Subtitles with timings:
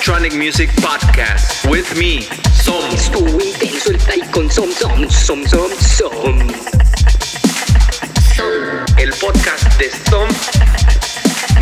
[0.00, 2.22] electronic music podcast with me,
[2.54, 2.82] Som.
[2.90, 6.38] Estuvo intenso el play con Som Som Som Som Som.
[8.96, 10.28] El podcast de Som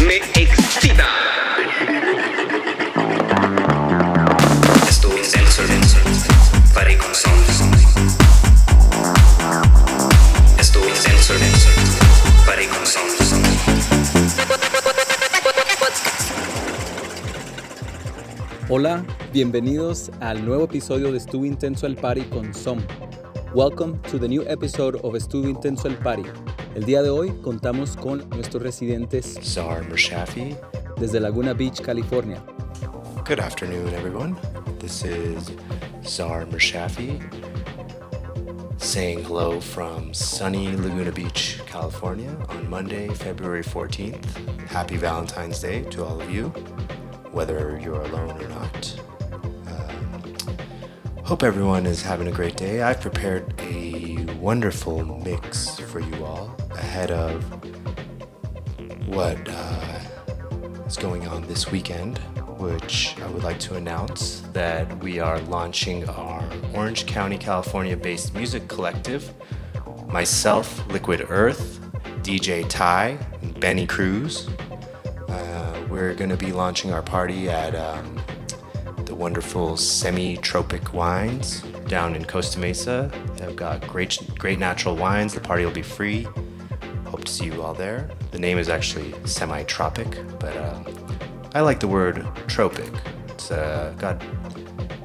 [0.06, 1.08] me excita.
[18.70, 22.78] Hola, bienvenidos al nuevo episodio de Estuvo Intenso el Party con Som.
[23.54, 26.24] Welcome to the new episode of Estuvo Intenso el Party.
[26.74, 30.54] El día de hoy contamos con nuestros residentes Czar Mershafi.
[30.98, 32.42] desde Laguna Beach, California.
[33.24, 34.36] Good afternoon, everyone.
[34.80, 35.50] This is
[36.02, 37.22] Czar Mershafi
[38.78, 44.24] saying hello from sunny Laguna Beach, California on Monday, February 14th.
[44.68, 46.52] Happy Valentine's Day to all of you,
[47.32, 49.00] whether you're alone or not.
[49.66, 50.36] Um,
[51.24, 52.82] hope everyone is having a great day.
[52.82, 57.44] I've prepared a wonderful mix for you all ahead of
[59.06, 60.00] what uh,
[60.86, 62.18] is going on this weekend,
[62.58, 66.42] which I would like to announce that we are launching our
[66.74, 69.32] Orange County, California based music collective.
[70.06, 71.80] Myself, Liquid Earth,
[72.22, 74.48] DJ Ty, and Benny Cruz.
[75.28, 78.18] Uh, we're going to be launching our party at um,
[79.04, 83.10] the wonderful Semi Tropic Wines down in Costa Mesa.
[83.36, 85.34] They've got great, great natural wines.
[85.34, 86.26] The party will be free.
[87.06, 88.10] Hope to see you all there.
[88.30, 90.82] The name is actually semi tropic, but uh,
[91.54, 92.92] I like the word tropic.
[93.28, 94.22] It's uh, got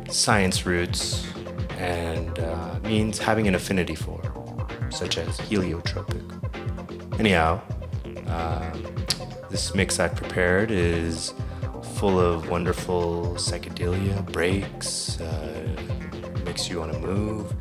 [0.10, 1.26] science roots
[1.78, 4.22] and uh, means having an affinity for,
[4.90, 6.22] such as heliotropic.
[7.20, 7.62] Anyhow,
[8.28, 9.03] um,
[9.54, 11.32] this mix I've prepared is
[11.98, 15.76] full of wonderful psychedelia, breaks, uh,
[16.44, 17.54] makes you want to move,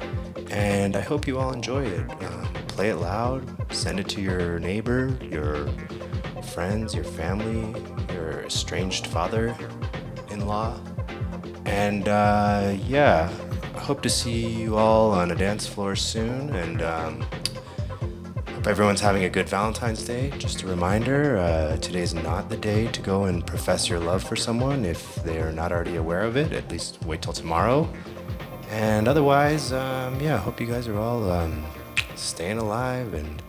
[0.51, 2.11] and I hope you all enjoy it.
[2.23, 3.45] Um, play it loud,
[3.75, 5.69] send it to your neighbor, your
[6.55, 7.79] friends, your family,
[8.15, 9.55] your estranged father
[10.31, 10.81] in law.
[11.67, 13.31] And uh, yeah,
[13.75, 16.57] I hope to see you all on a dance floor soon.
[16.57, 17.27] And um,
[18.63, 20.33] hope everyone's having a good Valentine's Day.
[20.39, 24.37] Just a reminder uh, today's not the day to go and profess your love for
[24.37, 26.53] someone if they're not already aware of it.
[26.53, 27.93] At least wait till tomorrow.
[28.71, 31.65] And otherwise, um, yeah, hope you guys are all um,
[32.15, 33.43] staying alive and,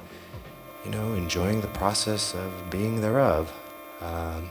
[0.83, 3.53] you know, enjoying the process of being thereof.
[4.01, 4.49] Um,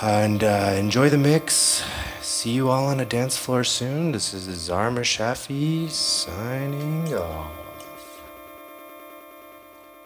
[0.00, 1.84] and uh, enjoy the mix.
[2.22, 4.12] See you all on a dance floor soon.
[4.12, 7.63] This is Zar Mirshafiee signing off.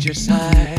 [0.00, 0.69] Just hide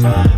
[0.00, 0.31] time.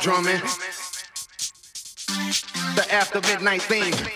[0.00, 0.40] Drumming.
[2.76, 4.13] The after midnight theme.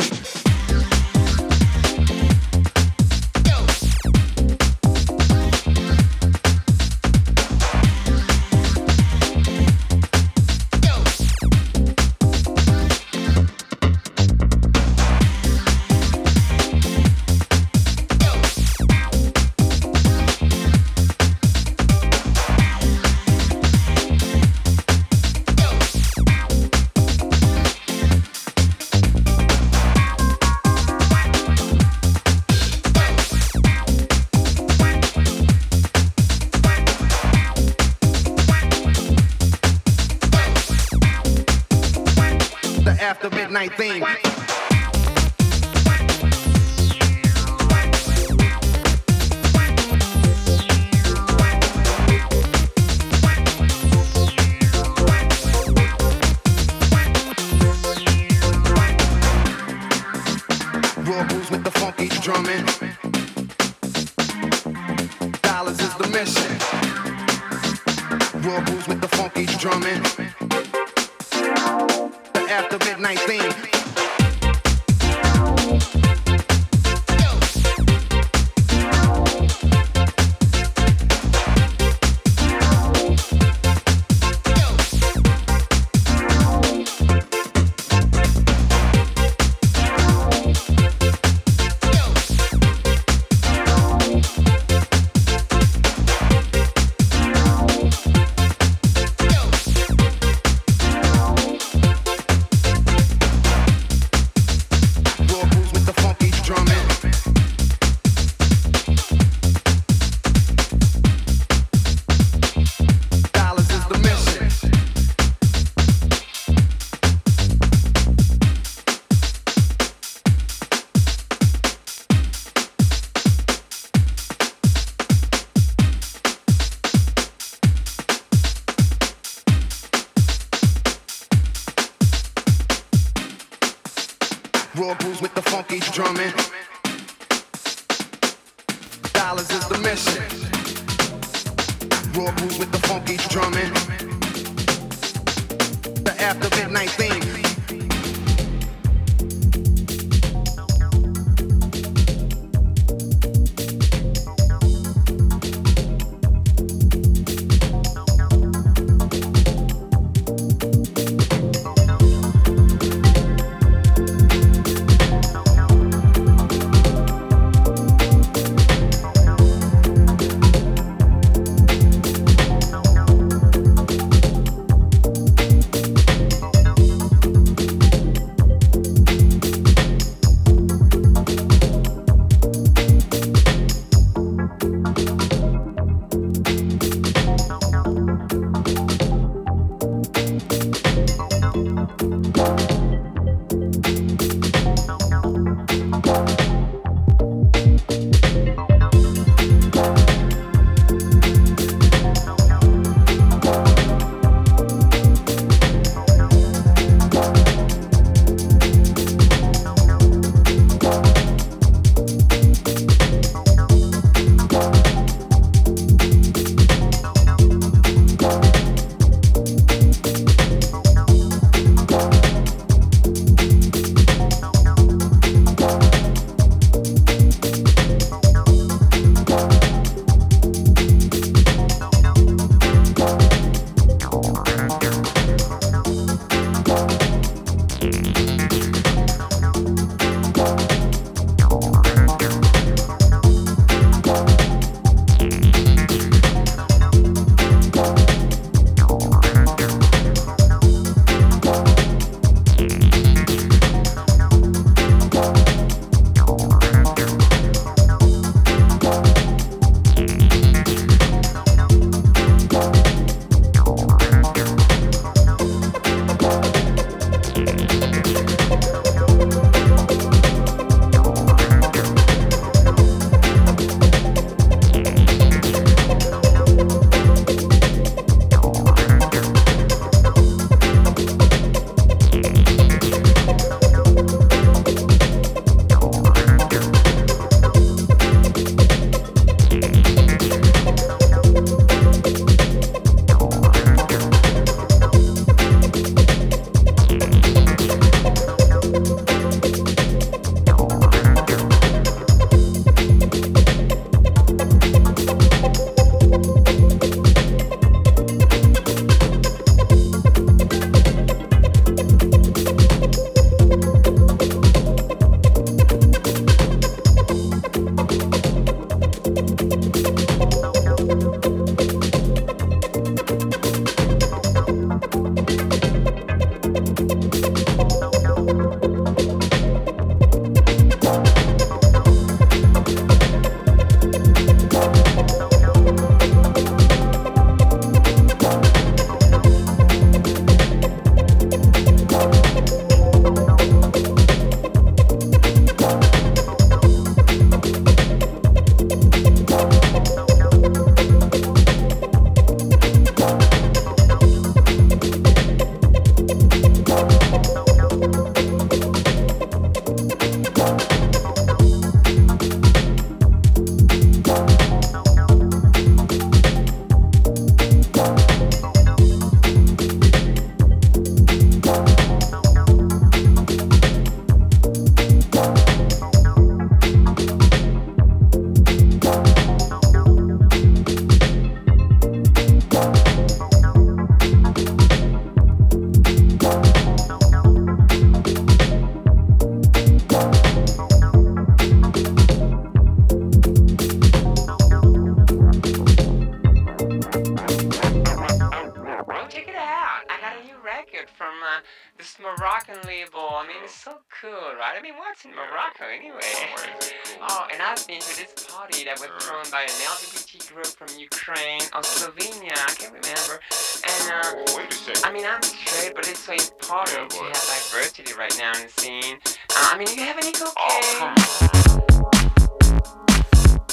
[404.58, 406.00] I mean, what's in Morocco anyway?
[406.02, 410.46] Oh, oh, and I've been to this party that was thrown by an LGBT group
[410.46, 413.22] from Ukraine or Slovenia, I can't remember.
[413.62, 414.84] And, uh, oh, wait a second.
[414.84, 418.42] I mean, I'm straight, but it's so important yeah, to have diversity right now in
[418.42, 418.98] the scene.
[419.30, 420.90] Uh, I mean, do you have any oh, cocaine?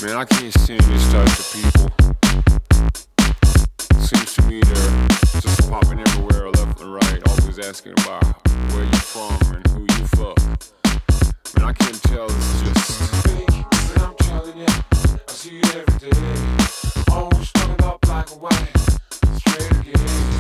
[0.02, 1.86] Man, I can't stand this type of people.
[4.02, 5.08] Seems to me they're
[5.40, 8.26] just popping everywhere, left and right, always asking about
[8.74, 10.42] where you from and who you fuck
[11.56, 13.66] and I can't tell it's just fake.
[13.72, 17.12] But I'm telling you, I see every day.
[17.12, 18.78] Always strung up black and white,
[19.38, 20.35] straight again.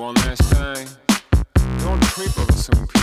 [0.00, 0.88] one last thing.
[1.80, 2.99] Don't creep over some people.